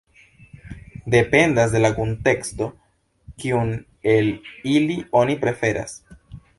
Dependas 1.15 1.69
de 1.75 1.83
la 1.83 1.91
kunteksto, 1.99 2.71
kiun 3.45 3.73
el 4.17 4.35
ili 4.77 5.01
oni 5.23 5.41
preferas. 5.47 5.99